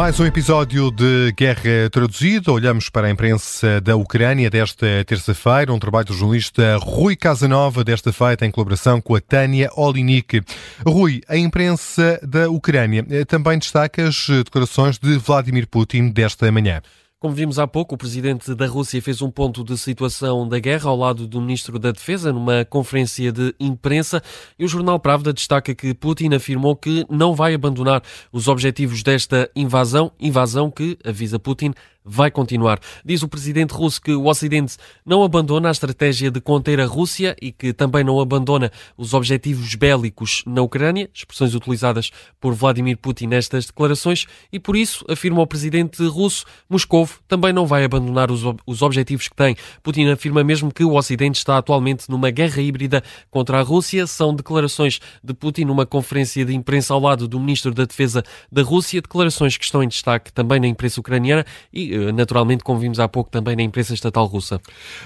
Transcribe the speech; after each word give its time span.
Mais 0.00 0.18
um 0.18 0.24
episódio 0.24 0.90
de 0.90 1.30
Guerra 1.36 1.90
Traduzida. 1.92 2.50
Olhamos 2.50 2.88
para 2.88 3.06
a 3.06 3.10
imprensa 3.10 3.82
da 3.82 3.96
Ucrânia 3.96 4.48
desta 4.48 4.86
terça-feira. 5.04 5.74
Um 5.74 5.78
trabalho 5.78 6.06
do 6.06 6.14
jornalista 6.14 6.78
Rui 6.78 7.14
Casanova, 7.14 7.84
desta 7.84 8.10
feita 8.10 8.46
em 8.46 8.50
colaboração 8.50 8.98
com 8.98 9.14
a 9.14 9.20
Tânia 9.20 9.68
Olinik. 9.76 10.40
Rui, 10.86 11.20
a 11.28 11.36
imprensa 11.36 12.18
da 12.22 12.48
Ucrânia 12.48 13.04
eh, 13.10 13.26
também 13.26 13.58
destaca 13.58 14.08
as 14.08 14.26
declarações 14.26 14.98
de 14.98 15.18
Vladimir 15.18 15.68
Putin 15.68 16.08
desta 16.08 16.50
manhã. 16.50 16.80
Como 17.20 17.34
vimos 17.34 17.58
há 17.58 17.66
pouco, 17.66 17.94
o 17.94 17.98
presidente 17.98 18.54
da 18.54 18.66
Rússia 18.66 19.02
fez 19.02 19.20
um 19.20 19.30
ponto 19.30 19.62
de 19.62 19.76
situação 19.76 20.48
da 20.48 20.58
guerra 20.58 20.88
ao 20.88 20.96
lado 20.96 21.26
do 21.26 21.38
ministro 21.38 21.78
da 21.78 21.92
Defesa 21.92 22.32
numa 22.32 22.64
conferência 22.64 23.30
de 23.30 23.54
imprensa 23.60 24.22
e 24.58 24.64
o 24.64 24.68
jornal 24.68 24.98
Pravda 24.98 25.30
destaca 25.30 25.74
que 25.74 25.92
Putin 25.92 26.32
afirmou 26.32 26.74
que 26.74 27.04
não 27.10 27.34
vai 27.34 27.52
abandonar 27.52 28.02
os 28.32 28.48
objetivos 28.48 29.02
desta 29.02 29.50
invasão, 29.54 30.10
invasão 30.18 30.70
que, 30.70 30.96
avisa 31.04 31.38
Putin, 31.38 31.74
vai 32.10 32.30
continuar. 32.30 32.80
Diz 33.04 33.22
o 33.22 33.28
presidente 33.28 33.72
russo 33.72 34.02
que 34.02 34.12
o 34.12 34.26
Ocidente 34.26 34.76
não 35.06 35.22
abandona 35.22 35.68
a 35.68 35.70
estratégia 35.70 36.30
de 36.30 36.40
conter 36.40 36.80
a 36.80 36.86
Rússia 36.86 37.36
e 37.40 37.52
que 37.52 37.72
também 37.72 38.02
não 38.02 38.20
abandona 38.20 38.72
os 38.96 39.14
objetivos 39.14 39.74
bélicos 39.76 40.42
na 40.44 40.60
Ucrânia, 40.60 41.08
expressões 41.14 41.54
utilizadas 41.54 42.10
por 42.40 42.52
Vladimir 42.52 42.96
Putin 42.96 43.28
nestas 43.28 43.66
declarações, 43.66 44.26
e 44.52 44.58
por 44.58 44.76
isso, 44.76 45.04
afirma 45.08 45.40
o 45.40 45.46
presidente 45.46 46.04
russo, 46.06 46.44
Moscou 46.68 47.08
também 47.28 47.52
não 47.52 47.64
vai 47.64 47.84
abandonar 47.84 48.30
os, 48.30 48.42
os 48.66 48.82
objetivos 48.82 49.28
que 49.28 49.36
tem. 49.36 49.56
Putin 49.82 50.08
afirma 50.08 50.42
mesmo 50.42 50.72
que 50.72 50.82
o 50.82 50.94
Ocidente 50.94 51.38
está 51.38 51.58
atualmente 51.58 52.10
numa 52.10 52.30
guerra 52.30 52.60
híbrida 52.60 53.04
contra 53.30 53.60
a 53.60 53.62
Rússia. 53.62 54.06
São 54.06 54.34
declarações 54.34 55.00
de 55.22 55.32
Putin 55.32 55.66
numa 55.66 55.86
conferência 55.86 56.44
de 56.44 56.54
imprensa 56.54 56.92
ao 56.92 57.00
lado 57.00 57.28
do 57.28 57.38
ministro 57.38 57.72
da 57.72 57.84
Defesa 57.84 58.24
da 58.50 58.62
Rússia, 58.62 59.00
declarações 59.00 59.56
que 59.56 59.64
estão 59.64 59.82
em 59.82 59.88
destaque 59.88 60.32
também 60.32 60.58
na 60.58 60.66
imprensa 60.66 61.00
ucraniana 61.00 61.44
e 61.72 61.94
eh, 61.94 61.99
naturalmente, 62.12 62.64
como 62.64 62.78
vimos 62.78 62.98
há 63.00 63.08
pouco, 63.08 63.30
também 63.30 63.56
na 63.56 63.62
imprensa 63.62 63.94
estatal 63.94 64.26
russa. 64.26 64.60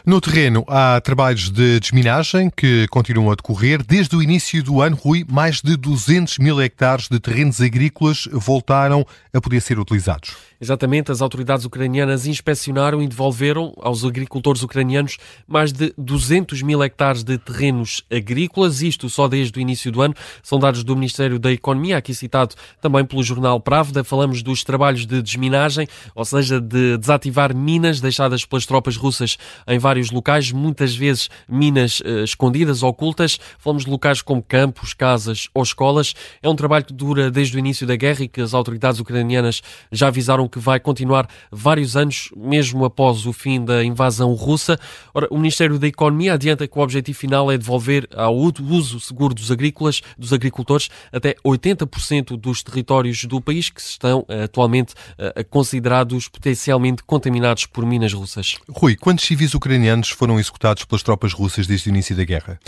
No 0.04 0.20
terreno, 0.20 0.64
há 0.68 1.00
trabalhos 1.00 1.50
de 1.50 1.80
desminagem 1.80 2.50
que 2.50 2.86
continuam 2.88 3.30
a 3.30 3.34
decorrer. 3.34 3.82
Desde 3.82 4.16
o 4.16 4.22
início 4.22 4.62
do 4.62 4.80
ano, 4.80 4.96
Rui, 4.96 5.24
mais 5.30 5.60
de 5.60 5.76
200 5.76 6.38
mil 6.38 6.60
hectares 6.60 7.08
de 7.08 7.18
terrenos 7.18 7.60
agrícolas 7.60 8.28
voltaram 8.32 9.06
a 9.32 9.40
poder 9.40 9.60
ser 9.60 9.78
utilizados. 9.78 10.36
Exatamente, 10.60 11.12
as 11.12 11.20
autoridades 11.20 11.66
ucranianas 11.66 12.26
inspecionaram 12.26 13.02
e 13.02 13.06
devolveram 13.06 13.74
aos 13.76 14.04
agricultores 14.04 14.62
ucranianos 14.62 15.18
mais 15.46 15.72
de 15.72 15.92
200 15.98 16.62
mil 16.62 16.82
hectares 16.82 17.22
de 17.22 17.36
terrenos 17.36 18.02
agrícolas, 18.10 18.80
isto 18.80 19.10
só 19.10 19.28
desde 19.28 19.58
o 19.58 19.60
início 19.60 19.92
do 19.92 20.00
ano. 20.00 20.14
São 20.42 20.58
dados 20.58 20.82
do 20.82 20.94
Ministério 20.94 21.38
da 21.38 21.52
Economia, 21.52 21.98
aqui 21.98 22.14
citado 22.14 22.54
também 22.80 23.04
pelo 23.04 23.22
jornal 23.22 23.60
Pravda. 23.60 24.02
Falamos 24.02 24.42
dos 24.42 24.64
trabalhos 24.64 25.04
de 25.04 25.20
desminagem, 25.20 25.86
ou 26.14 26.24
seja, 26.24 26.60
de 26.60 26.73
desativar 26.98 27.54
minas 27.54 28.00
deixadas 28.00 28.44
pelas 28.44 28.66
tropas 28.66 28.96
russas 28.96 29.36
em 29.66 29.78
vários 29.78 30.10
locais, 30.10 30.52
muitas 30.52 30.94
vezes 30.94 31.28
minas 31.48 32.02
eh, 32.04 32.24
escondidas, 32.24 32.82
ocultas. 32.82 33.38
Falamos 33.58 33.84
de 33.84 33.90
locais 33.90 34.22
como 34.22 34.42
campos, 34.42 34.94
casas 34.94 35.48
ou 35.54 35.62
escolas. 35.62 36.14
É 36.42 36.48
um 36.48 36.56
trabalho 36.56 36.84
que 36.84 36.92
dura 36.92 37.30
desde 37.30 37.56
o 37.56 37.58
início 37.58 37.86
da 37.86 37.96
guerra 37.96 38.24
e 38.24 38.28
que 38.28 38.40
as 38.40 38.54
autoridades 38.54 39.00
ucranianas 39.00 39.62
já 39.90 40.08
avisaram 40.08 40.48
que 40.48 40.58
vai 40.58 40.78
continuar 40.80 41.28
vários 41.50 41.96
anos, 41.96 42.30
mesmo 42.36 42.84
após 42.84 43.26
o 43.26 43.32
fim 43.32 43.64
da 43.64 43.84
invasão 43.84 44.32
russa. 44.34 44.78
Ora, 45.12 45.28
o 45.30 45.36
Ministério 45.36 45.78
da 45.78 45.86
Economia 45.86 46.34
adianta 46.34 46.66
que 46.66 46.78
o 46.78 46.82
objetivo 46.82 47.18
final 47.18 47.50
é 47.50 47.58
devolver 47.58 48.08
ao 48.14 48.36
uso 48.36 49.00
seguro 49.00 49.34
dos 49.34 49.50
agrícolas, 49.50 50.02
dos 50.18 50.32
agricultores, 50.32 50.88
até 51.12 51.34
80% 51.44 52.36
dos 52.36 52.62
territórios 52.62 53.24
do 53.24 53.40
país 53.40 53.70
que 53.70 53.80
estão 53.80 54.24
eh, 54.28 54.44
atualmente 54.44 54.94
eh, 55.18 55.44
considerados 55.44 56.28
potencialmente 56.64 57.02
contaminados 57.04 57.66
por 57.66 57.84
minas 57.84 58.12
russas. 58.12 58.56
Rui, 58.68 58.96
quantos 58.96 59.24
civis 59.24 59.54
ucranianos 59.54 60.10
foram 60.10 60.40
executados 60.40 60.84
pelas 60.84 61.02
tropas 61.02 61.32
russas 61.32 61.66
desde 61.66 61.88
o 61.88 61.90
início 61.90 62.16
da 62.16 62.24
guerra? 62.24 62.58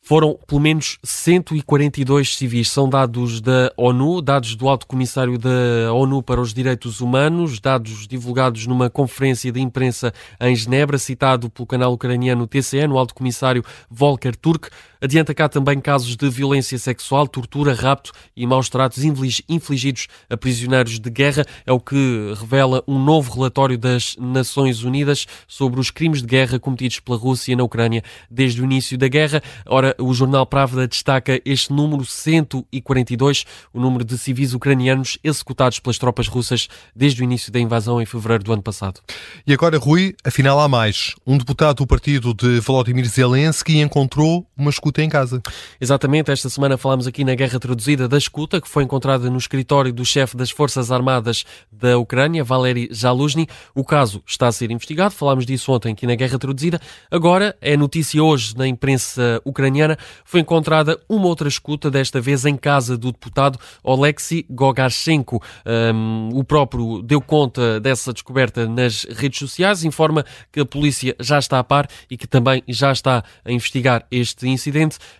Foram 0.00 0.38
pelo 0.46 0.60
menos 0.60 0.98
142 1.02 2.36
civis. 2.36 2.70
São 2.70 2.88
dados 2.88 3.40
da 3.40 3.72
ONU, 3.76 4.22
dados 4.22 4.54
do 4.54 4.68
Alto 4.68 4.86
Comissário 4.86 5.36
da 5.36 5.92
ONU 5.92 6.22
para 6.22 6.40
os 6.40 6.54
Direitos 6.54 7.00
Humanos, 7.00 7.58
dados 7.58 8.06
divulgados 8.06 8.68
numa 8.68 8.88
conferência 8.88 9.50
de 9.50 9.60
imprensa 9.60 10.14
em 10.40 10.54
Genebra, 10.54 10.96
citado 10.96 11.50
pelo 11.50 11.66
canal 11.66 11.92
ucraniano 11.92 12.46
TCN, 12.46 12.92
o 12.92 12.98
Alto 12.98 13.14
Comissário 13.14 13.64
Volker 13.90 14.36
Turk. 14.36 14.70
Adianta 15.06 15.32
cá 15.32 15.48
também 15.48 15.80
casos 15.80 16.16
de 16.16 16.28
violência 16.28 16.76
sexual, 16.76 17.28
tortura, 17.28 17.72
rapto 17.72 18.10
e 18.36 18.44
maus 18.44 18.68
tratos 18.68 19.04
infligidos 19.04 20.08
a 20.28 20.36
prisioneiros 20.36 20.98
de 20.98 21.08
guerra. 21.08 21.44
É 21.64 21.70
o 21.70 21.78
que 21.78 22.34
revela 22.40 22.82
um 22.88 22.98
novo 22.98 23.32
relatório 23.32 23.78
das 23.78 24.16
Nações 24.18 24.82
Unidas 24.82 25.24
sobre 25.46 25.78
os 25.78 25.92
crimes 25.92 26.22
de 26.22 26.26
guerra 26.26 26.58
cometidos 26.58 26.98
pela 26.98 27.16
Rússia 27.16 27.54
na 27.54 27.62
Ucrânia 27.62 28.02
desde 28.28 28.60
o 28.60 28.64
início 28.64 28.98
da 28.98 29.06
guerra. 29.06 29.40
Ora, 29.64 29.94
o 30.00 30.12
jornal 30.12 30.44
Pravda 30.44 30.88
destaca 30.88 31.40
este 31.44 31.72
número 31.72 32.04
142, 32.04 33.44
o 33.72 33.78
número 33.78 34.04
de 34.04 34.18
civis 34.18 34.54
ucranianos 34.54 35.18
executados 35.22 35.78
pelas 35.78 35.98
tropas 35.98 36.26
russas 36.26 36.66
desde 36.96 37.22
o 37.22 37.24
início 37.24 37.52
da 37.52 37.60
invasão 37.60 38.02
em 38.02 38.06
fevereiro 38.06 38.42
do 38.42 38.52
ano 38.52 38.62
passado. 38.62 39.00
E 39.46 39.52
agora, 39.52 39.78
Rui, 39.78 40.16
afinal 40.24 40.58
há 40.58 40.66
mais. 40.66 41.14
Um 41.24 41.38
deputado 41.38 41.76
do 41.76 41.86
partido 41.86 42.34
de 42.34 42.58
Volodymyr 42.58 43.06
Zelensky 43.06 43.78
encontrou 43.78 44.44
uma 44.56 44.70
escuta 44.70 44.95
em 45.02 45.08
casa. 45.08 45.42
Exatamente, 45.80 46.30
esta 46.30 46.48
semana 46.48 46.76
falamos 46.76 47.06
aqui 47.06 47.24
na 47.24 47.34
guerra 47.34 47.58
traduzida 47.58 48.08
da 48.08 48.18
escuta, 48.18 48.60
que 48.60 48.68
foi 48.68 48.84
encontrada 48.84 49.28
no 49.30 49.38
escritório 49.38 49.92
do 49.92 50.04
chefe 50.04 50.36
das 50.36 50.50
Forças 50.50 50.90
Armadas 50.90 51.44
da 51.70 51.98
Ucrânia, 51.98 52.44
Valery 52.44 52.88
Zaluzny. 52.92 53.46
O 53.74 53.84
caso 53.84 54.22
está 54.26 54.48
a 54.48 54.52
ser 54.52 54.70
investigado, 54.70 55.14
falámos 55.14 55.46
disso 55.46 55.72
ontem 55.72 55.92
aqui 55.92 56.06
na 56.06 56.14
guerra 56.14 56.38
traduzida. 56.38 56.80
Agora 57.10 57.56
é 57.60 57.76
notícia 57.76 58.22
hoje 58.22 58.56
na 58.56 58.66
imprensa 58.66 59.40
ucraniana 59.44 59.98
foi 60.24 60.40
encontrada 60.40 60.98
uma 61.08 61.26
outra 61.26 61.48
escuta, 61.48 61.90
desta 61.90 62.20
vez 62.20 62.44
em 62.44 62.56
casa 62.56 62.96
do 62.96 63.12
deputado 63.12 63.58
Oleksiy 63.82 64.46
Gogashenko. 64.50 65.42
Um, 65.64 66.30
o 66.32 66.44
próprio 66.44 67.02
deu 67.02 67.20
conta 67.20 67.80
dessa 67.80 68.12
descoberta 68.12 68.66
nas 68.68 69.04
redes 69.04 69.38
sociais, 69.38 69.84
informa 69.84 70.24
que 70.52 70.60
a 70.60 70.66
polícia 70.66 71.14
já 71.20 71.38
está 71.38 71.58
a 71.58 71.64
par 71.64 71.88
e 72.10 72.16
que 72.16 72.26
também 72.26 72.62
já 72.68 72.92
está 72.92 73.22
a 73.44 73.52
investigar 73.52 74.06
este 74.10 74.48
incidente. 74.48 74.75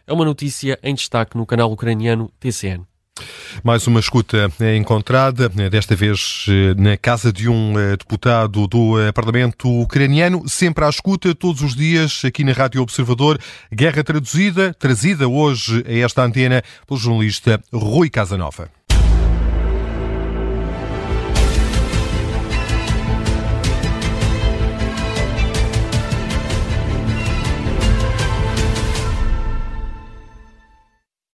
É 0.06 0.12
uma 0.12 0.25
notícia 0.25 0.78
em 0.83 0.94
destaque 0.94 1.37
no 1.37 1.47
canal 1.47 1.72
ucraniano 1.72 2.31
TCN. 2.39 2.84
Mais 3.65 3.87
uma 3.87 4.00
escuta 4.00 4.50
é 4.61 4.77
encontrada, 4.77 5.49
desta 5.49 5.97
vez 5.97 6.44
eh, 6.49 6.75
na 6.77 6.97
casa 6.97 7.33
de 7.33 7.49
um 7.49 7.78
eh, 7.78 7.97
deputado 7.97 8.67
do 8.67 9.00
eh, 9.00 9.11
Parlamento 9.12 9.69
ucraniano, 9.81 10.47
sempre 10.47 10.84
à 10.84 10.89
escuta, 10.89 11.34
todos 11.34 11.62
os 11.62 11.75
dias, 11.75 12.22
aqui 12.25 12.44
na 12.44 12.53
Rádio 12.53 12.83
Observador. 12.83 13.39
Guerra 13.72 14.05
traduzida, 14.05 14.75
trazida 14.75 15.27
hoje 15.27 15.83
a 15.88 16.05
esta 16.05 16.23
antena 16.23 16.62
pelo 16.87 17.00
jornalista 17.00 17.61
Rui 17.73 18.11
Casanova. 18.11 18.69